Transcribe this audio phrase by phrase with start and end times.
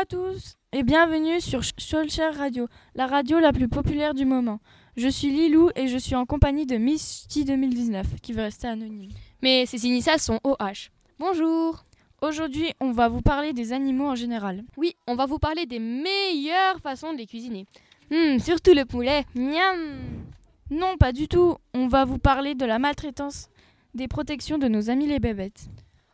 [0.00, 4.58] à tous et bienvenue sur Scholcher Radio, la radio la plus populaire du moment.
[4.96, 8.66] Je suis Lilou et je suis en compagnie de Miss T 2019 qui veut rester
[8.66, 9.10] anonyme.
[9.42, 10.88] Mais ses initiales sont OH.
[11.18, 11.84] Bonjour
[12.22, 14.64] Aujourd'hui, on va vous parler des animaux en général.
[14.78, 17.66] Oui, on va vous parler des meilleures façons de les cuisiner.
[18.10, 19.26] Hum, surtout le poulet.
[19.34, 19.98] Miam
[20.70, 21.56] Non, pas du tout.
[21.74, 23.50] On va vous parler de la maltraitance
[23.92, 25.68] des protections de nos amis les bébêtes.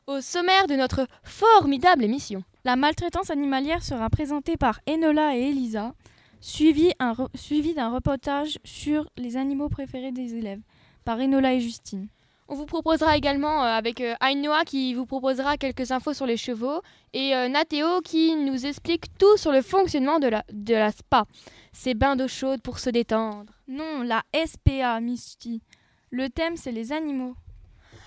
[0.08, 2.42] Au sommaire de notre formidable émission.
[2.66, 5.94] La maltraitance animalière sera présentée par Enola et Elisa,
[6.40, 6.90] suivi,
[7.36, 10.58] suivi d'un reportage sur les animaux préférés des élèves
[11.04, 12.08] par Enola et Justine.
[12.48, 16.36] On vous proposera également euh, avec euh, Ainoa qui vous proposera quelques infos sur les
[16.36, 20.90] chevaux et euh, Nathéo qui nous explique tout sur le fonctionnement de la, de la
[20.90, 21.26] spa.
[21.72, 23.52] Ces bains d'eau chaude pour se détendre.
[23.68, 25.62] Non, la SPA, Misty.
[26.10, 27.36] Le thème, c'est les animaux.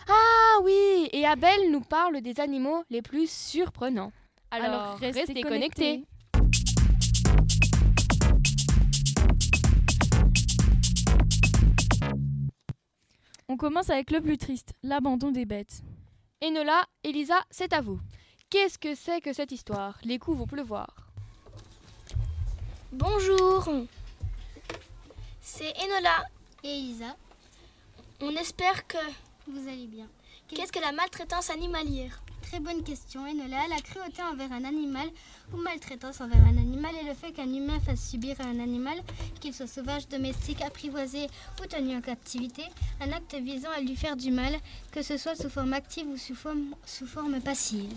[0.09, 4.11] Ah oui, et Abel nous parle des animaux les plus surprenants.
[4.51, 6.03] Alors, restez, connectés.
[13.47, 15.83] On commence avec le plus triste, l'abandon des bêtes.
[16.43, 17.99] Enola, Elisa, c'est à vous.
[18.49, 19.99] Qu'est-ce que c'est que cette histoire?
[20.03, 21.11] Les coups vont pleuvoir.
[22.91, 23.69] Bonjour,
[25.41, 26.25] c'est Enola
[26.63, 27.15] et Elisa.
[28.21, 28.97] On espère que
[29.47, 30.07] vous allez bien.
[30.47, 32.23] Qu'est-ce que la maltraitance animalière?
[32.49, 33.67] Très bonne question, Enola.
[33.67, 35.07] La cruauté envers un animal
[35.53, 38.97] ou maltraitance envers un animal est le fait qu'un humain fasse subir à un animal,
[39.39, 41.27] qu'il soit sauvage, domestique, apprivoisé
[41.61, 42.63] ou tenu en captivité,
[43.01, 44.57] un acte visant à lui faire du mal,
[44.91, 47.93] que ce soit sous forme active ou sous forme, sous forme passive.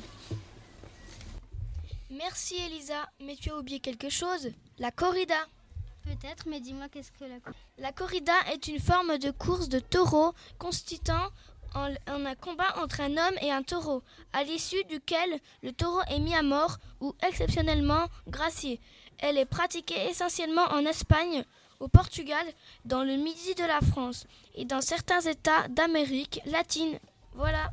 [2.11, 5.47] Merci Elisa, mais tu as oublié quelque chose, la corrida.
[6.03, 9.78] Peut-être, mais dis-moi qu'est-ce que la corrida La corrida est une forme de course de
[9.78, 11.30] taureau constituant
[11.75, 16.19] en, un combat entre un homme et un taureau, à l'issue duquel le taureau est
[16.19, 18.80] mis à mort ou exceptionnellement gracié.
[19.19, 21.45] Elle est pratiquée essentiellement en Espagne,
[21.80, 22.45] au Portugal,
[22.85, 26.98] dans le midi de la France et dans certains États d'Amérique latine.
[27.35, 27.70] Voilà.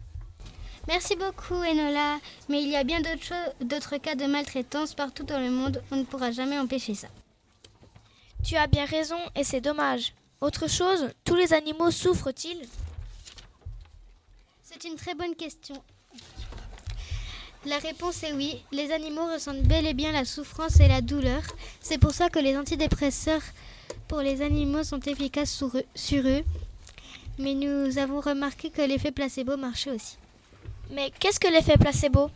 [0.88, 5.52] Merci beaucoup Enola, mais il y a bien d'autres cas de maltraitance partout dans le
[5.52, 7.08] monde, on ne pourra jamais empêcher ça.
[8.44, 10.14] Tu as bien raison et c'est dommage.
[10.42, 12.68] Autre chose, tous les animaux souffrent-ils?
[14.80, 15.76] C'est une très bonne question.
[17.66, 18.64] La réponse est oui.
[18.72, 21.42] Les animaux ressentent bel et bien la souffrance et la douleur.
[21.82, 23.42] C'est pour ça que les antidépresseurs
[24.08, 25.84] pour les animaux sont efficaces sur eux.
[25.96, 26.44] Sur eux.
[27.38, 30.18] Mais nous avons remarqué que l'effet placebo marchait aussi.
[30.92, 32.30] Mais qu'est-ce que l'effet placebo?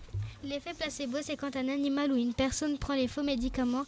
[0.43, 3.85] L'effet placebo, c'est quand un animal ou une personne prend les faux médicaments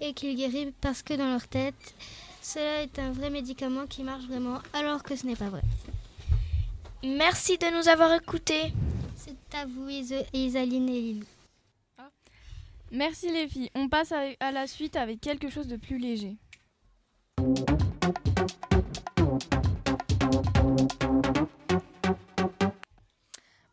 [0.00, 1.94] et qu'il guérit parce que dans leur tête,
[2.40, 5.62] cela est un vrai médicament qui marche vraiment, alors que ce n'est pas vrai.
[7.02, 8.72] Merci de nous avoir écoutés.
[9.14, 9.88] C'est à vous,
[10.32, 11.20] Isaline et.
[11.96, 12.10] Ah.
[12.90, 13.70] Merci les filles.
[13.76, 16.36] On passe à la suite avec quelque chose de plus léger.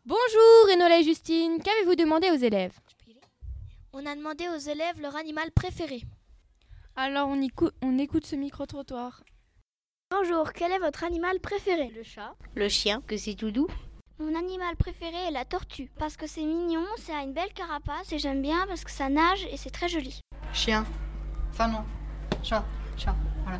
[0.04, 2.78] Bonjour Enola et Justine, qu'avez-vous demandé aux élèves?
[3.92, 6.02] On a demandé aux élèves leur animal préféré.
[6.94, 7.44] Alors on,
[7.82, 9.24] on écoute ce micro-trottoir.
[10.08, 11.90] Bonjour, quel est votre animal préféré?
[11.92, 12.32] Le chat.
[12.54, 13.66] Le chien, que c'est tout doux?
[14.20, 18.12] Mon animal préféré est la tortue, parce que c'est mignon, ça a une belle carapace
[18.12, 20.20] et j'aime bien parce que ça nage et c'est très joli.
[20.52, 20.86] Chien.
[21.50, 21.84] Enfin non.
[22.44, 22.64] Chat.
[22.96, 23.16] Chat.
[23.42, 23.58] Voilà.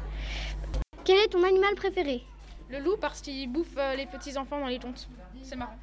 [1.04, 2.24] Quel est ton animal préféré?
[2.68, 5.08] Le loup parce qu'il bouffe euh, les petits enfants dans les tontes.
[5.42, 5.78] C'est marrant.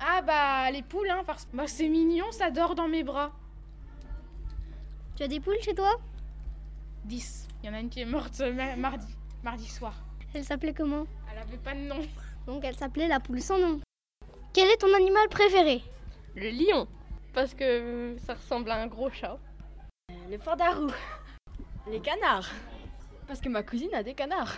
[0.00, 3.30] Ah bah les poules, hein, parce que bah, c'est mignon, ça dort dans mes bras.
[5.14, 5.96] Tu as des poules chez toi?
[7.04, 7.46] 10.
[7.62, 8.42] Il y en a une qui est morte
[8.76, 9.06] mardi
[9.42, 9.94] mardi soir.
[10.34, 11.06] Elle s'appelait comment?
[11.32, 12.00] Elle avait pas de nom.
[12.46, 13.80] Donc elle s'appelait la poule sans nom.
[14.52, 15.82] Quel est ton animal préféré?
[16.34, 16.86] Le lion,
[17.32, 19.38] parce que ça ressemble à un gros chat.
[20.28, 20.90] Le pandarou.
[21.88, 22.50] Les canards,
[23.26, 24.56] parce que ma cousine a des canards.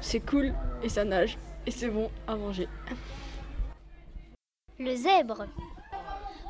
[0.00, 0.52] C'est cool
[0.82, 2.68] et ça nage et c'est bon à manger.
[4.78, 5.46] Le zèbre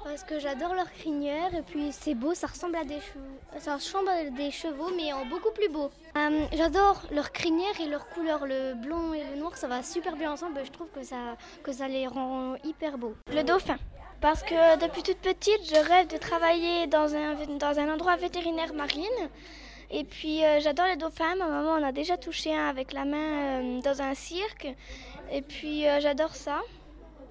[0.04, 3.74] parce que j'adore leur crinière et puis c'est beau, ça ressemble à des chevaux, ça
[3.74, 5.90] ressemble à des chevaux mais en beaucoup plus beau.
[6.16, 10.16] Euh, j'adore leur crinière et leur couleur, le blanc et le noir, ça va super
[10.16, 10.60] bien ensemble.
[10.64, 13.14] Je trouve que ça, que ça les rend hyper beaux.
[13.32, 13.76] Le dauphin.
[14.20, 18.72] Parce que depuis toute petite, je rêve de travailler dans un, dans un endroit vétérinaire
[18.72, 19.28] marine.
[19.90, 21.34] Et puis euh, j'adore les dauphins.
[21.36, 24.68] Ma maman en a déjà touché un avec la main euh, dans un cirque.
[25.30, 26.60] Et puis j'adore ça.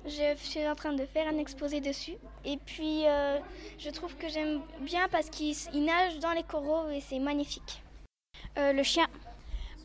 [0.06, 2.18] Je suis en train de faire un exposé dessus.
[2.44, 3.39] Et puis, euh,
[3.77, 5.56] je trouve que j'aime bien parce qu'il
[5.86, 7.83] nage dans les coraux et c'est magnifique.
[8.57, 9.07] Euh, le chien?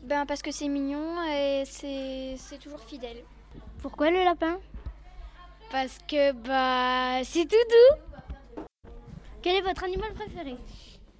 [0.03, 3.23] Ben, parce que c'est mignon et c'est toujours fidèle.
[3.81, 4.59] Pourquoi le lapin?
[5.71, 8.63] Parce que bah, c'est tout doux.
[9.41, 10.55] Quel est votre animal préféré?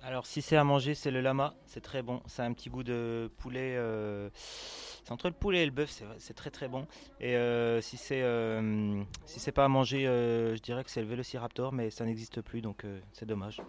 [0.04, 1.54] Alors, si c'est à manger, c'est le lama.
[1.66, 2.22] C'est très bon.
[2.28, 3.76] Ça a un petit goût de poulet.
[3.78, 4.30] euh,
[5.08, 5.90] C'est entre le poulet et le bœuf.
[6.18, 6.86] c'est- très très bon.
[7.22, 11.00] Et euh, si c'est euh, si c'est pas à manger, euh, je dirais que c'est
[11.00, 13.62] le vélociraptor, mais ça n'existe plus, donc euh, c'est dommage.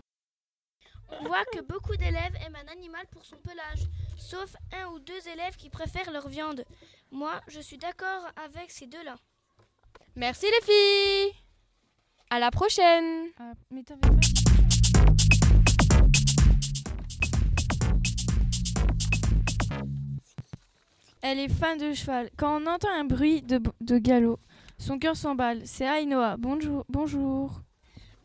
[1.11, 3.85] On voit que beaucoup d'élèves aiment un animal pour son pelage,
[4.17, 6.64] sauf un ou deux élèves qui préfèrent leur viande.
[7.12, 9.14] Moi, je suis d'accord avec ces deux-là.
[10.17, 11.40] Merci les filles
[12.31, 13.29] À la prochaine
[13.70, 14.48] mais t'avais pas-
[21.20, 22.31] Elle est fan de cheval.
[22.37, 24.38] Quand on entend un bruit de, de galop,
[24.79, 25.62] son cœur s'emballe.
[25.67, 26.37] C'est Ainoa.
[26.38, 26.85] Bonjour.
[26.88, 27.61] Bonjour.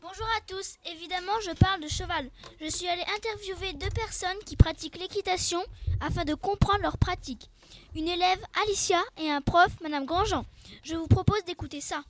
[0.00, 2.30] Bonjour à tous, évidemment je parle de cheval.
[2.60, 5.60] Je suis allée interviewer deux personnes qui pratiquent l'équitation
[6.00, 7.50] afin de comprendre leur pratique.
[7.96, 10.44] Une élève, Alicia, et un prof, Madame Grandjean.
[10.82, 12.04] Je vous propose d'écouter ça.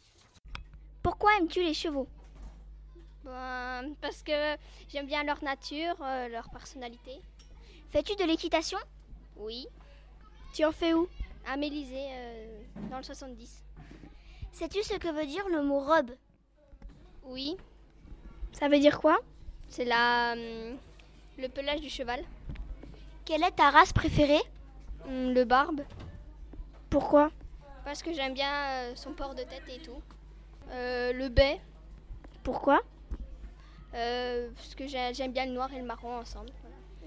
[1.04, 2.08] Pourquoi aimes-tu les chevaux?
[3.24, 4.56] Ben, Parce que
[4.88, 7.20] j'aime bien leur nature, euh, leur personnalité.
[7.90, 8.78] Fais-tu de l'équitation?
[9.36, 9.66] Oui.
[10.54, 11.08] Tu en fais où?
[11.46, 13.64] À Mélisée, euh, dans le 70.
[14.52, 16.12] Sais-tu ce que veut dire le mot robe?
[17.24, 17.56] Oui.
[18.52, 19.18] Ça veut dire quoi?
[19.68, 20.76] C'est la, hum,
[21.38, 22.22] le pelage du cheval.
[23.24, 24.40] Quelle est ta race préférée?
[25.06, 25.80] Hum, le barbe.
[26.88, 27.30] Pourquoi?
[27.84, 30.00] Parce que j'aime bien euh, son port de tête et tout.
[30.70, 31.60] Euh, le bai.
[32.44, 32.80] Pourquoi?
[33.94, 36.50] Euh, parce que j'ai- j'aime bien le noir et le marron ensemble.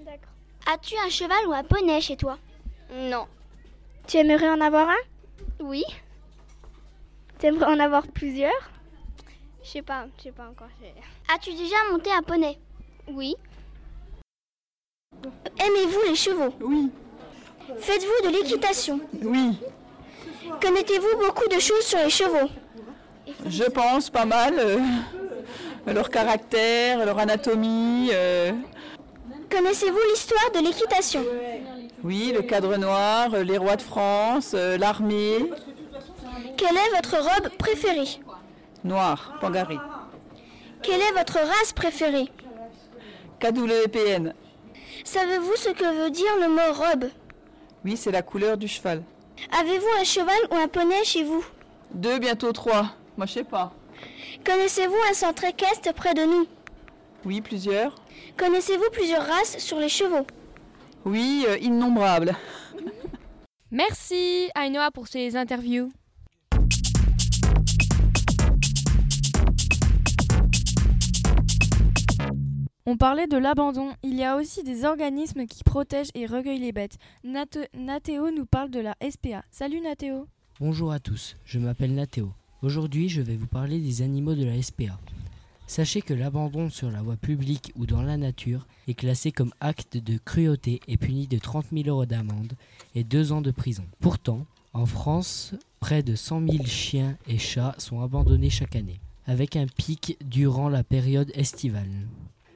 [0.00, 0.32] D'accord.
[0.66, 2.38] As-tu un cheval ou un poney chez toi?
[2.92, 3.26] Non.
[4.08, 5.02] Tu aimerais en avoir un?
[5.60, 5.84] Oui.
[7.38, 8.70] Tu aimerais en avoir plusieurs?
[9.62, 10.68] Je sais pas, je sais pas encore.
[11.34, 12.58] As-tu déjà monté un poney?
[13.06, 13.36] Oui.
[15.58, 16.54] Aimez-vous les chevaux?
[16.62, 16.90] Oui.
[17.78, 18.98] Faites-vous de l'équitation?
[19.22, 19.58] Oui,
[20.62, 22.48] Connaissez-vous beaucoup de choses sur les chevaux?
[23.44, 24.54] Je pense pas mal.
[24.58, 24.78] euh,
[25.86, 28.08] leur caractère, leur anatomie.
[28.12, 28.52] euh,
[29.50, 31.24] Connaissez-vous l'histoire de l'équitation?
[32.04, 35.50] Oui, le cadre noir, euh, les rois de France, euh, l'armée.
[36.56, 38.20] Quelle est votre robe préférée?
[38.84, 39.78] Noir, Pangari.
[40.82, 42.28] Quelle est votre race préférée?
[43.40, 44.34] KWPN.
[45.04, 47.10] Savez-vous ce que veut dire le mot robe?
[47.84, 49.02] Oui, c'est la couleur du cheval.
[49.58, 51.44] Avez-vous un cheval ou un poney chez vous?
[51.92, 52.90] Deux, bientôt trois.
[53.16, 53.72] Moi, je sais pas.
[54.44, 56.46] Connaissez-vous un centre équestre près de nous?
[57.24, 57.94] Oui, plusieurs.
[58.36, 60.26] Connaissez-vous plusieurs races sur les chevaux?
[61.04, 62.34] Oui, euh, innombrables.
[63.70, 65.90] Merci Ainoa pour ces interviews.
[72.86, 73.90] On parlait de l'abandon.
[74.02, 76.96] Il y a aussi des organismes qui protègent et recueillent les bêtes.
[77.22, 77.44] Nat-
[77.74, 79.42] Nathéo nous parle de la SPA.
[79.50, 80.26] Salut Nathéo.
[80.60, 82.30] Bonjour à tous, je m'appelle Nathéo.
[82.62, 84.98] Aujourd'hui, je vais vous parler des animaux de la SPA.
[85.68, 89.98] Sachez que l'abandon sur la voie publique ou dans la nature est classé comme acte
[89.98, 92.54] de cruauté et puni de 30 000 euros d'amende
[92.94, 93.84] et 2 ans de prison.
[94.00, 99.56] Pourtant, en France, près de 100 000 chiens et chats sont abandonnés chaque année, avec
[99.56, 102.08] un pic durant la période estivale.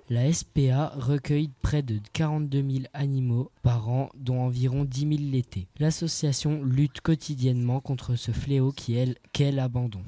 [0.09, 5.67] La SPA recueille près de 42 000 animaux par an, dont environ 10 000 l'été.
[5.79, 10.03] L'association lutte quotidiennement contre ce fléau qui est qu'est l'abandon.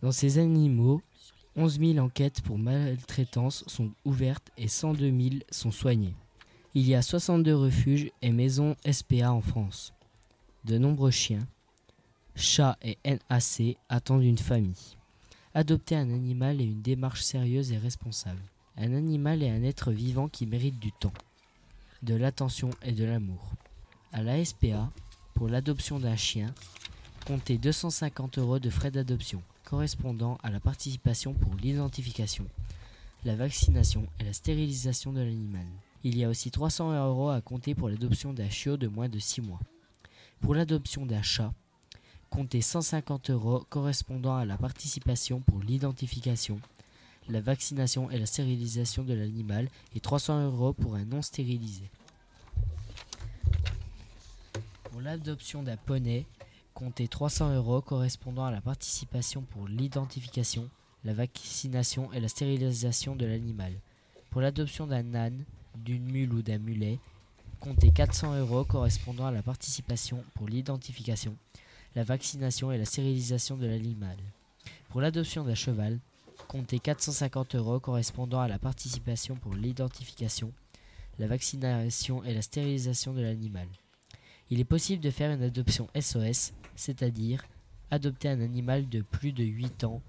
[0.00, 1.02] Dans ces animaux,
[1.56, 6.14] 11 000 enquêtes pour maltraitance sont ouvertes et 102 000 sont soignées.
[6.74, 9.94] Il y a 62 refuges et maisons SPA en France.
[10.64, 11.46] De nombreux chiens,
[12.34, 14.96] chats et NAC attendent une famille.
[15.54, 18.42] Adopter un animal est une démarche sérieuse et responsable.
[18.76, 21.14] Un animal est un être vivant qui mérite du temps,
[22.02, 23.54] de l'attention et de l'amour.
[24.12, 24.90] À la SPA,
[25.32, 26.52] pour l'adoption d'un chien,
[27.26, 32.46] comptez 250 euros de frais d'adoption, correspondant à la participation pour l'identification,
[33.24, 35.66] la vaccination et la stérilisation de l'animal.
[36.04, 39.18] Il y a aussi 300 euros à compter pour l'adoption d'un chiot de moins de
[39.18, 39.58] 6 mois.
[40.40, 41.52] Pour l'adoption d'un chat,
[42.30, 46.60] comptez 150 euros correspondant à la participation pour l'identification,
[47.28, 51.90] la vaccination et la stérilisation de l'animal et 300 euros pour un non stérilisé.
[54.84, 56.24] Pour l'adoption d'un poney,
[56.76, 60.68] comptez 300 euros correspondant à la participation pour l'identification,
[61.06, 63.72] la vaccination et la stérilisation de l'animal.
[64.28, 66.98] Pour l'adoption d'un âne, d'une mule ou d'un mulet,
[67.60, 71.34] comptez 400 euros correspondant à la participation pour l'identification,
[71.94, 74.18] la vaccination et la stérilisation de l'animal.
[74.90, 75.98] Pour l'adoption d'un cheval,
[76.46, 80.52] comptez 450 euros correspondant à la participation pour l'identification,
[81.18, 83.66] la vaccination et la stérilisation de l'animal.
[84.50, 87.44] Il est possible de faire une adoption SOS, c'est-à-dire
[87.90, 90.00] adopter un animal de plus de 8 ans.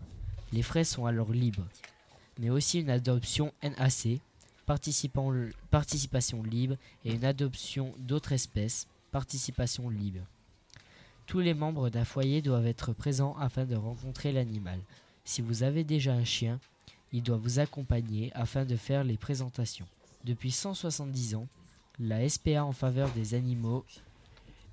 [0.52, 1.68] Les frais sont alors libres.
[2.40, 4.20] mais aussi une adoption NAC,
[5.72, 10.22] participation libre, et une adoption d'autres espèces, participation libre.
[11.26, 14.80] Tous les membres d'un foyer doivent être présents afin de rencontrer l'animal.
[15.26, 16.60] Si vous avez déjà un chien,
[17.12, 19.88] il doit vous accompagner afin de faire les présentations.
[20.24, 21.48] Depuis 170 ans,
[22.00, 23.84] la SPA en faveur des animaux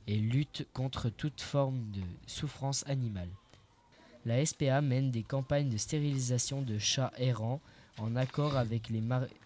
[0.07, 3.29] et lutte contre toute forme de souffrance animale.
[4.27, 7.61] La SPA mène des campagnes de stérilisation de chats errants
[7.99, 9.03] en accord avec les,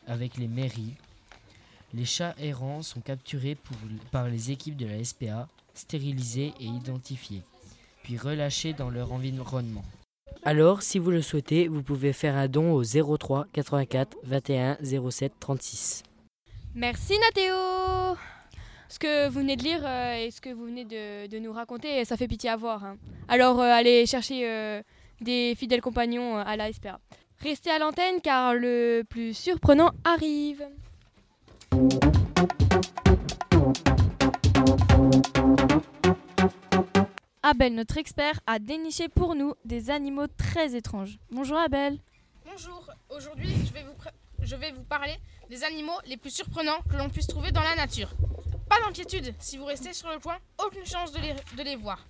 [0.06, 0.94] avec les mairies.
[1.94, 3.56] Les chats errants sont capturés
[4.12, 7.42] par les équipes de la SPA, stérilisés et identifiés,
[8.02, 9.84] puis relâchés dans leur environnement.
[10.44, 14.78] Alors, si vous le souhaitez, vous pouvez faire un don au 03 84 21
[15.10, 16.02] 07 36.
[16.74, 18.16] Merci Nathéo
[18.90, 22.04] Ce que vous venez de lire euh, et ce que vous venez de, nous raconter,
[22.06, 22.84] ça fait pitié à voir.
[22.84, 22.96] Hein.
[23.28, 24.82] Alors euh, allez chercher euh,
[25.20, 26.98] des fidèles compagnons à la SPA.
[27.40, 30.66] Restez à l'antenne car le plus surprenant arrive.
[37.42, 41.18] Abel, notre expert, a déniché pour nous des animaux très étranges.
[41.30, 41.98] Bonjour Abel.
[42.50, 43.50] Bonjour, aujourd'hui
[44.48, 45.14] je vais vous parler
[45.50, 48.08] des animaux les plus surprenants que l'on puisse trouver dans la nature.
[48.68, 52.04] Pas d'inquiétude, si vous restez sur le point, aucune chance de les, voir.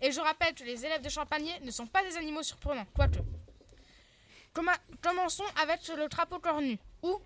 [0.00, 3.18] Et je rappelle que les élèves de Champagné ne sont pas des animaux surprenants, quoique.
[5.02, 7.20] Commençons avec le trapeau cornu, ou,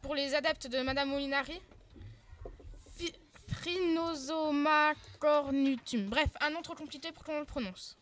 [0.00, 1.60] pour les adeptes de Madame Molinari,
[3.48, 6.08] Phrynosoma cornutum.
[6.08, 7.96] Bref, un nom trop compliqué pour qu'on le prononce.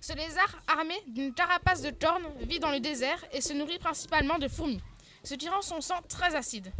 [0.00, 4.38] Ce lézard, armé d'une carapace de cornes, vit dans le désert et se nourrit principalement
[4.38, 4.80] de fourmis
[5.26, 6.72] ce qui rend son sang très acide.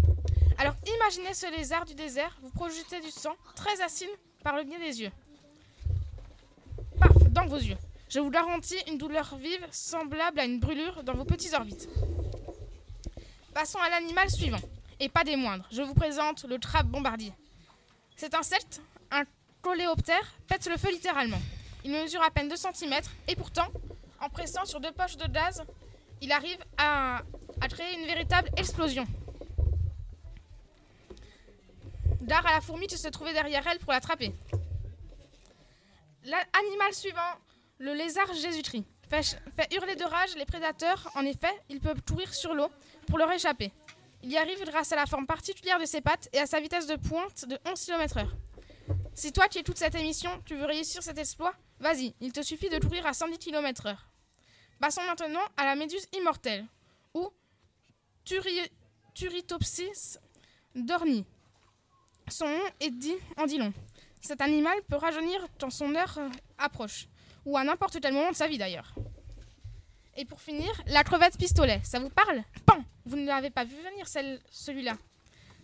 [0.59, 4.09] Alors imaginez ce lézard du désert, vous projetez du sang très acide
[4.43, 5.13] par le biais des yeux.
[6.99, 7.77] Paf, dans vos yeux.
[8.09, 11.89] Je vous garantis une douleur vive semblable à une brûlure dans vos petits orbites.
[13.53, 14.61] Passons à l'animal suivant,
[15.01, 15.67] et pas des moindres.
[15.71, 17.33] Je vous présente le crabe bombardier.
[18.17, 19.25] Cet insecte, un
[19.61, 21.41] coléoptère, pète le feu littéralement.
[21.85, 22.95] Il mesure à peine 2 cm
[23.29, 23.69] et pourtant,
[24.21, 25.63] en pressant sur deux poches de gaz,
[26.23, 27.23] il arrive à,
[27.69, 29.07] créé une véritable explosion.
[32.27, 34.33] Dar à la fourmi qui se trouvait derrière elle pour l'attraper.
[36.25, 37.21] L'animal suivant,
[37.79, 39.39] le lézard Jésus-Christ, fait,
[39.73, 41.09] hurler de rage les prédateurs.
[41.15, 42.69] En effet, il peut courir sur l'eau
[43.07, 43.73] pour leur échapper.
[44.25, 46.89] Il y arrive grâce à la forme particulière de ses pattes et à sa vitesse
[46.89, 48.27] de pointe de 11 km/h.
[49.15, 52.69] Si toi qui écoutes cette émission, tu veux réussir cet exploit, vas-y, il te suffit
[52.69, 53.97] de courir à 110 km/h.
[54.81, 56.67] Passons maintenant à la méduse immortelle,
[57.15, 57.33] ou
[59.15, 60.19] Turritopsis
[60.75, 61.25] dorni.
[62.29, 63.61] Son nom est dit en dit.
[64.21, 66.29] Cet animal peut rajeunir quand son heure euh,
[66.59, 67.07] approche,
[67.45, 68.95] ou à n'importe quel moment de sa vie d'ailleurs.
[70.17, 72.43] Et pour finir, la crevette pistolet, ça vous parle?
[72.65, 74.09] Pan Vous ne l'avez pas vu venir
[74.51, 74.97] celui-là.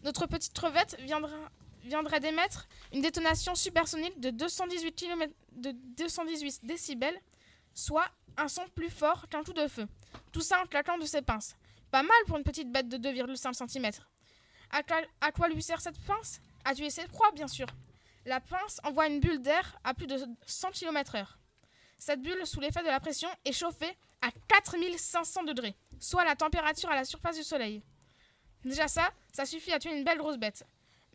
[0.04, 1.37] Notre petite crevette viendra,
[1.85, 7.19] viendrait d'émettre une détonation supersonique de 218, km, de 218 décibels,
[7.75, 9.87] soit un son plus fort qu'un coup de feu.
[10.33, 11.57] Tout ça en claquant de ses pinces.
[11.90, 13.90] Pas mal pour une petite bête de 2,5 cm.
[14.71, 16.40] À quoi, lui sert cette pince?
[16.64, 17.66] À tuer ses proies, bien sûr.
[18.25, 20.16] La pince envoie une bulle d'air à plus de
[20.47, 21.26] 100 km/h.
[21.99, 26.90] Cette bulle, sous l'effet de la pression, est chauffée à 4500 degrés, soit la température
[26.90, 27.83] à la surface du Soleil.
[28.64, 30.64] Déjà ça, ça suffit à tuer une belle grosse bête.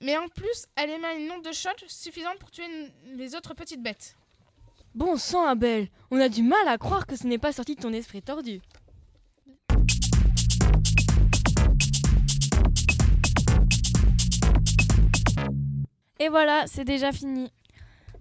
[0.01, 2.67] Mais en plus, elle émet une onde de choc suffisante pour tuer
[3.05, 4.15] les autres petites bêtes.
[4.93, 7.81] Bon sang, Abel, on a du mal à croire que ce n'est pas sorti de
[7.81, 8.61] ton esprit tordu.
[16.19, 17.51] Et voilà, c'est déjà fini.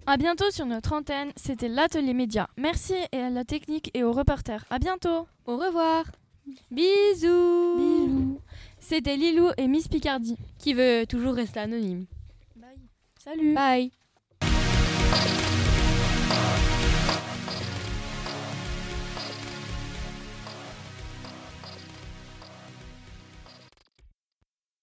[0.05, 2.47] A bientôt sur notre antenne, c'était l'atelier média.
[2.55, 4.63] Merci et à la technique et aux reporters.
[4.69, 5.27] À bientôt.
[5.45, 6.05] Au revoir.
[6.71, 7.75] Bisous.
[7.77, 8.39] Bisous.
[8.79, 10.37] C'était Lilou et Miss Picardie.
[10.59, 12.05] Qui veut toujours rester anonyme.
[12.55, 12.77] Bye.
[13.19, 13.53] Salut.
[13.53, 13.91] Bye.